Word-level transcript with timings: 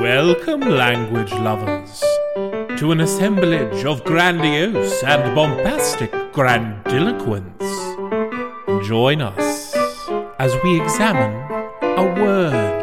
Welcome, 0.00 0.60
language 0.60 1.32
lovers, 1.32 2.04
to 2.78 2.92
an 2.92 3.00
assemblage 3.00 3.84
of 3.84 4.04
grandiose 4.04 5.02
and 5.02 5.34
bombastic 5.34 6.12
grandiloquence. 6.32 7.64
Join 8.86 9.20
us 9.20 9.74
as 10.38 10.54
we 10.62 10.80
examine 10.80 11.34
a 11.82 12.22
word. 12.22 12.77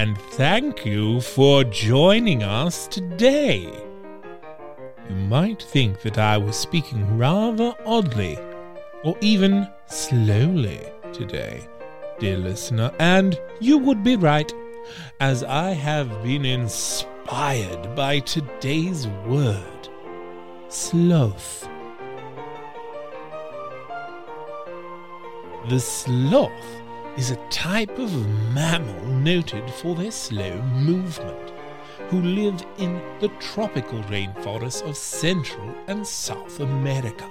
And 0.00 0.16
thank 0.16 0.86
you 0.86 1.20
for 1.20 1.62
joining 1.62 2.42
us 2.42 2.86
today. 2.88 3.70
You 5.06 5.14
might 5.14 5.62
think 5.62 6.00
that 6.00 6.16
I 6.16 6.38
was 6.38 6.56
speaking 6.56 7.18
rather 7.18 7.74
oddly, 7.84 8.38
or 9.04 9.14
even 9.20 9.68
slowly 9.84 10.80
today, 11.12 11.68
dear 12.18 12.38
listener, 12.38 12.90
and 12.98 13.38
you 13.60 13.76
would 13.76 14.02
be 14.02 14.16
right, 14.16 14.50
as 15.20 15.44
I 15.44 15.72
have 15.72 16.22
been 16.22 16.46
inspired 16.46 17.94
by 17.94 18.20
today's 18.20 19.06
word 19.26 19.88
sloth. 20.70 21.68
The 25.68 25.78
sloth 25.78 26.80
is 27.20 27.30
a 27.32 27.48
type 27.50 27.98
of 27.98 28.10
mammal 28.54 29.04
noted 29.04 29.70
for 29.70 29.94
their 29.94 30.10
slow 30.10 30.56
movement, 30.72 31.52
who 32.08 32.18
live 32.22 32.64
in 32.78 32.98
the 33.20 33.28
tropical 33.40 34.02
rainforests 34.04 34.80
of 34.88 34.96
Central 34.96 35.74
and 35.86 36.06
South 36.06 36.60
America. 36.60 37.28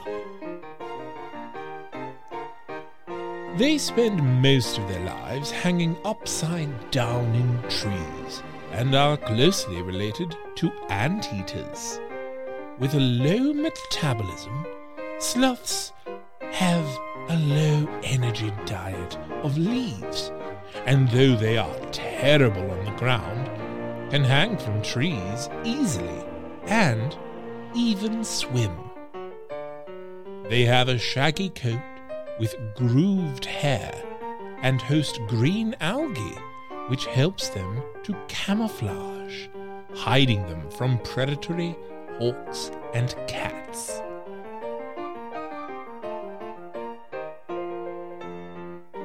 They 3.57 3.79
spend 3.79 4.21
most 4.43 4.77
of 4.77 4.87
their 4.87 5.03
lives 5.03 5.49
hanging 5.49 5.97
upside 6.05 6.91
down 6.91 7.33
in 7.33 7.59
trees 7.67 8.43
and 8.71 8.93
are 8.93 9.17
closely 9.17 9.81
related 9.81 10.37
to 10.57 10.71
anteaters. 10.89 11.99
With 12.77 12.93
a 12.93 12.99
low 12.99 13.53
metabolism, 13.53 14.67
sloths 15.17 15.93
have 16.51 16.85
a 17.29 17.37
low 17.37 17.87
energy 18.03 18.51
diet 18.65 19.17
of 19.43 19.57
leaves, 19.57 20.31
and 20.85 21.07
though 21.09 21.35
they 21.35 21.57
are 21.57 21.75
terrible 21.91 22.69
on 22.71 22.85
the 22.85 22.91
ground, 22.91 23.49
can 24.09 24.23
hang 24.23 24.57
from 24.57 24.81
trees 24.81 25.49
easily 25.63 26.23
and 26.65 27.17
even 27.75 28.23
swim. 28.23 28.75
They 30.49 30.65
have 30.65 30.89
a 30.89 30.97
shaggy 30.97 31.49
coat 31.49 31.79
with 32.39 32.55
grooved 32.75 33.45
hair 33.45 33.93
and 34.63 34.81
host 34.81 35.19
green 35.27 35.75
algae, 35.79 36.37
which 36.87 37.05
helps 37.05 37.49
them 37.49 37.83
to 38.03 38.15
camouflage, 38.27 39.47
hiding 39.93 40.41
them 40.47 40.69
from 40.71 40.97
predatory 40.99 41.77
hawks 42.17 42.71
and 42.93 43.15
cats. 43.27 44.01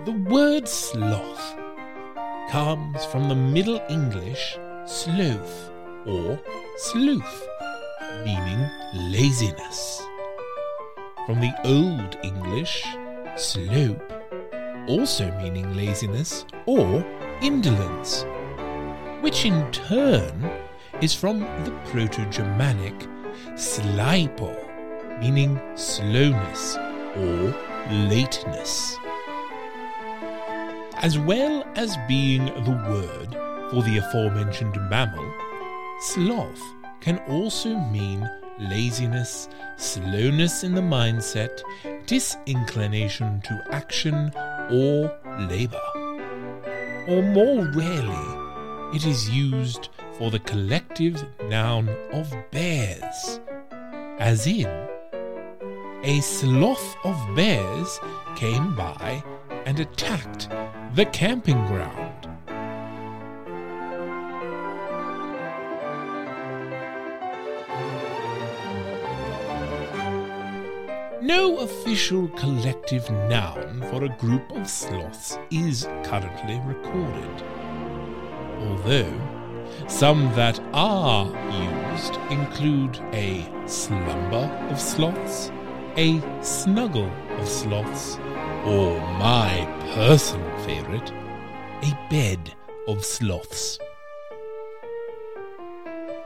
The 0.04 0.12
word 0.12 0.68
sloth 0.68 1.58
comes 2.50 3.06
from 3.06 3.26
the 3.30 3.34
Middle 3.34 3.80
English 3.88 4.58
sloth 4.84 5.70
or 6.04 6.38
sleuth, 6.76 7.48
meaning 8.22 8.68
laziness. 8.94 10.02
From 11.24 11.40
the 11.40 11.54
Old 11.64 12.18
English 12.22 12.84
slope, 13.36 14.12
also 14.88 15.32
meaning 15.40 15.74
laziness 15.74 16.44
or 16.66 17.02
indolence, 17.40 18.26
which 19.22 19.46
in 19.46 19.72
turn 19.72 20.50
is 21.00 21.14
from 21.14 21.40
the 21.64 21.72
Proto 21.86 22.26
Germanic 22.26 22.94
slipo, 23.54 24.54
meaning 25.18 25.58
slowness 25.76 26.76
or 27.16 27.54
lateness. 27.90 28.98
As 31.04 31.18
well 31.18 31.62
as 31.76 31.98
being 32.08 32.46
the 32.46 32.70
word 32.88 33.34
for 33.70 33.82
the 33.82 33.98
aforementioned 33.98 34.74
mammal, 34.88 35.34
sloth 36.00 36.62
can 37.02 37.18
also 37.28 37.76
mean 37.76 38.26
laziness, 38.58 39.50
slowness 39.76 40.64
in 40.64 40.74
the 40.74 40.80
mindset, 40.80 41.60
disinclination 42.06 43.42
to 43.42 43.66
action, 43.70 44.32
or 44.70 45.14
labor. 45.46 45.86
Or 47.06 47.20
more 47.20 47.66
rarely, 47.72 48.96
it 48.96 49.04
is 49.04 49.28
used 49.28 49.90
for 50.16 50.30
the 50.30 50.38
collective 50.38 51.22
noun 51.50 51.90
of 52.14 52.34
bears, 52.50 53.40
as 54.18 54.46
in, 54.46 54.88
a 56.02 56.22
sloth 56.22 56.96
of 57.04 57.36
bears 57.36 58.00
came 58.36 58.74
by 58.74 59.22
and 59.66 59.80
attacked 59.80 60.48
the 60.94 61.04
camping 61.06 61.66
ground. 61.66 62.28
No 71.20 71.58
official 71.58 72.28
collective 72.28 73.10
noun 73.10 73.84
for 73.90 74.04
a 74.04 74.08
group 74.20 74.48
of 74.52 74.70
sloths 74.70 75.36
is 75.50 75.88
currently 76.04 76.60
recorded. 76.64 77.42
Although 78.60 79.20
some 79.88 80.32
that 80.36 80.60
are 80.72 81.26
used 81.90 82.14
include 82.30 83.00
a 83.12 83.50
slumber 83.66 84.48
of 84.70 84.80
sloths, 84.80 85.50
a 85.96 86.20
snuggle 86.42 87.10
of 87.38 87.48
sloths, 87.48 88.18
or 88.64 88.98
my 89.18 89.64
personal 89.94 90.58
favourite, 90.64 91.12
a 91.82 92.08
bed 92.10 92.52
of 92.88 93.04
sloths. 93.04 93.78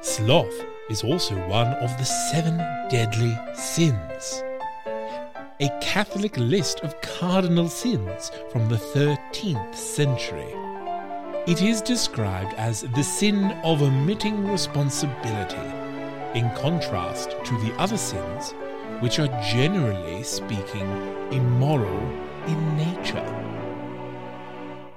Sloth 0.01 0.65
is 0.89 1.05
also 1.05 1.35
one 1.49 1.67
of 1.67 1.91
the 1.99 2.05
seven 2.05 2.57
deadly 2.89 3.37
sins. 3.55 4.43
A 5.61 5.69
Catholic 5.83 6.37
list 6.39 6.81
of 6.81 6.99
cardinal 7.03 7.69
sins 7.69 8.31
from 8.51 8.69
the 8.69 8.77
13th 8.77 9.75
century. 9.75 10.55
It 11.47 11.61
is 11.61 11.83
described 11.83 12.55
as 12.55 12.83
the 12.83 13.03
sin 13.03 13.53
of 13.65 13.83
omitting 13.83 14.49
responsibility, 14.49 15.57
in 16.35 16.49
contrast 16.57 17.31
to 17.45 17.59
the 17.59 17.75
other 17.79 17.99
sins, 17.99 18.55
which 19.01 19.19
are 19.19 19.29
generally 19.43 20.23
speaking 20.23 20.89
immoral 21.31 22.01
in 22.47 22.77
nature. 22.77 23.35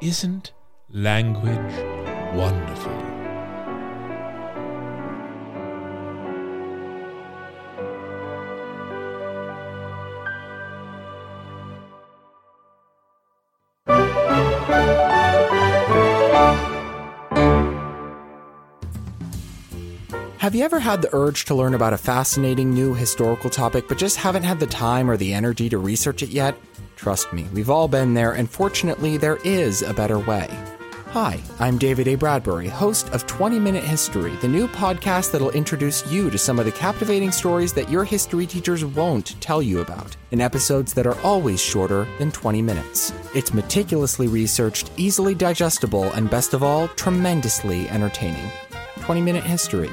Isn't 0.02 0.54
language 0.90 1.76
wonderful? 2.34 3.21
Have 20.42 20.56
you 20.56 20.66
ever 20.66 20.80
had 20.80 21.04
the 21.04 21.16
urge 21.16 21.46
to 21.46 21.54
learn 21.54 21.76
about 21.76 21.94
a 21.94 22.00
fascinating 22.00 22.74
new 22.74 22.96
historical 22.96 23.52
topic 23.52 23.88
but 23.88 24.00
just 24.00 24.18
haven't 24.18 24.42
had 24.42 24.60
the 24.60 24.66
time 24.66 25.08
or 25.08 25.16
the 25.16 25.36
energy 25.36 25.70
to 25.70 25.78
research 25.78 26.24
it 26.24 26.30
yet? 26.30 26.58
Trust 26.96 27.32
me, 27.32 27.46
we've 27.54 27.70
all 27.70 27.88
been 27.88 28.16
there, 28.16 28.32
and 28.32 28.50
fortunately, 28.50 29.18
there 29.18 29.38
is 29.44 29.84
a 29.84 29.94
better 29.94 30.18
way. 30.18 30.50
Hi, 31.10 31.40
I'm 31.60 31.78
David 31.78 32.08
A. 32.08 32.16
Bradbury, 32.16 32.68
host 32.68 33.10
of 33.10 33.28
20 33.28 33.60
Minute 33.60 33.84
History, 33.84 34.36
the 34.38 34.48
new 34.48 34.68
podcast 34.68 35.32
that'll 35.32 35.52
introduce 35.52 36.12
you 36.12 36.32
to 36.32 36.40
some 36.40 36.58
of 36.58 36.66
the 36.66 36.72
captivating 36.72 37.32
stories 37.32 37.72
that 37.74 37.92
your 37.92 38.04
history 38.04 38.48
teachers 38.48 38.84
won't 38.84 39.40
tell 39.42 39.62
you 39.62 39.82
about, 39.82 40.18
in 40.32 40.42
episodes 40.42 40.92
that 40.96 41.06
are 41.06 41.22
always 41.22 41.62
shorter 41.62 42.08
than 42.18 42.32
20 42.32 42.64
minutes. 42.64 43.14
It's 43.36 43.54
meticulously 43.54 44.28
researched, 44.28 44.90
easily 44.98 45.36
digestible, 45.36 46.06
and 46.14 46.32
best 46.32 46.56
of 46.56 46.64
all, 46.64 46.88
tremendously 46.88 47.88
entertaining. 47.90 48.50
20 49.02 49.22
Minute 49.22 49.44
History, 49.44 49.90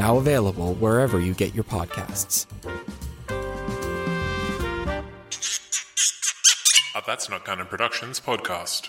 now 0.00 0.16
available 0.16 0.72
wherever 0.76 1.20
you 1.20 1.34
get 1.34 1.54
your 1.54 1.64
podcasts. 1.64 2.46
A 6.96 7.02
That's 7.06 7.28
Not 7.28 7.44
Canon 7.44 7.66
Productions 7.66 8.18
podcast. 8.18 8.88